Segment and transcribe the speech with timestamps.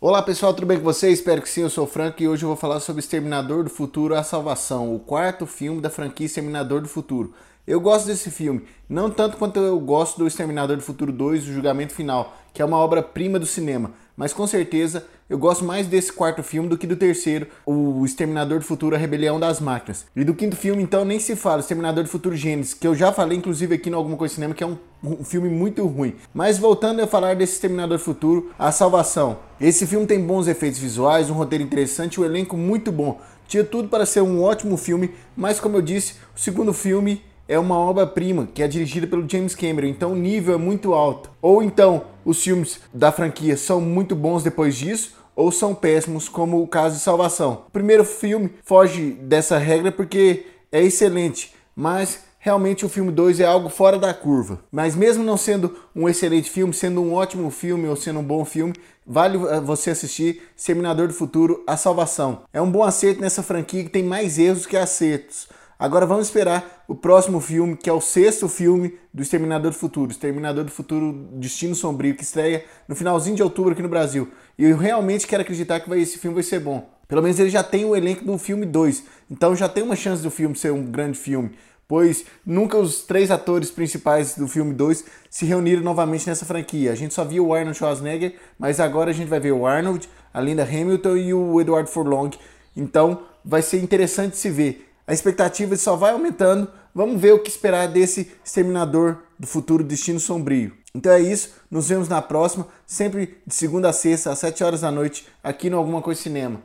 [0.00, 1.18] Olá pessoal, tudo bem com vocês?
[1.18, 3.70] Espero que sim, eu sou o Frank e hoje eu vou falar sobre Exterminador do
[3.70, 7.34] Futuro A Salvação, o quarto filme da franquia Exterminador do Futuro.
[7.68, 11.52] Eu gosto desse filme, não tanto quanto eu gosto do Exterminador do Futuro 2, O
[11.52, 16.10] Julgamento Final, que é uma obra-prima do cinema, mas com certeza eu gosto mais desse
[16.10, 20.06] quarto filme do que do terceiro, O Exterminador do Futuro A Rebelião das Máquinas.
[20.16, 23.12] E do quinto filme, então, nem se fala, Exterminador do Futuro Gênesis, que eu já
[23.12, 26.14] falei inclusive aqui no Alguma Coisa Cinema, que é um, um filme muito ruim.
[26.32, 29.40] Mas voltando a falar desse Exterminador do Futuro, A Salvação.
[29.60, 33.20] Esse filme tem bons efeitos visuais, um roteiro interessante um elenco muito bom.
[33.46, 37.58] Tinha tudo para ser um ótimo filme, mas como eu disse, o segundo filme é
[37.58, 41.30] uma obra-prima que é dirigida pelo James Cameron, então o nível é muito alto.
[41.40, 46.62] Ou então os filmes da franquia são muito bons depois disso, ou são péssimos, como
[46.62, 47.62] o caso de Salvação.
[47.68, 53.44] O primeiro filme foge dessa regra porque é excelente, mas realmente o filme 2 é
[53.44, 54.60] algo fora da curva.
[54.70, 58.44] Mas mesmo não sendo um excelente filme, sendo um ótimo filme ou sendo um bom
[58.44, 58.74] filme,
[59.06, 62.42] vale eh, você assistir Seminador do Futuro, A Salvação.
[62.52, 65.48] É um bom acerto nessa franquia que tem mais erros que acertos.
[65.78, 70.10] Agora vamos esperar o próximo filme, que é o sexto filme do Exterminador do Futuro,
[70.10, 74.28] Exterminador do Futuro Destino Sombrio, que estreia no finalzinho de outubro aqui no Brasil.
[74.58, 76.90] E eu realmente quero acreditar que vai, esse filme vai ser bom.
[77.06, 80.20] Pelo menos ele já tem o elenco do filme 2, então já tem uma chance
[80.20, 81.52] do filme ser um grande filme,
[81.86, 86.90] pois nunca os três atores principais do filme 2 se reuniram novamente nessa franquia.
[86.90, 90.08] A gente só viu o Arnold Schwarzenegger, mas agora a gente vai ver o Arnold,
[90.34, 92.30] a Linda Hamilton e o Edward Furlong.
[92.76, 96.70] Então vai ser interessante se ver a expectativa só vai aumentando.
[96.94, 100.76] Vamos ver o que esperar desse Exterminador do Futuro Destino Sombrio.
[100.94, 104.82] Então é isso, nos vemos na próxima, sempre de segunda a sexta, às 7 horas
[104.82, 106.60] da noite, aqui no Alguma Coisa Cinema.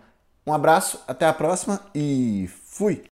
[0.45, 3.12] Um abraço, até a próxima e fui!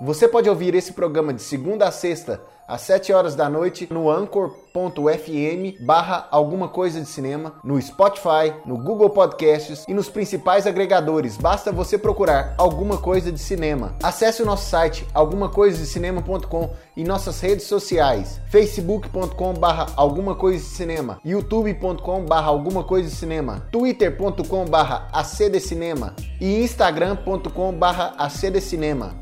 [0.00, 4.10] Você pode ouvir esse programa de segunda a sexta, às 7 horas da noite, no
[4.10, 11.36] anchor.fm barra alguma coisa de cinema, no Spotify, no Google Podcasts e nos principais agregadores.
[11.36, 13.94] Basta você procurar alguma coisa de cinema.
[14.02, 21.20] Acesse o nosso site algumacoisadecinema.com e nossas redes sociais facebook.com barra alguma coisa de cinema,
[21.22, 29.19] youtube.com barra alguma coisa de cinema, twitter.com barra acdcinema e instagram.com barra acdcinema.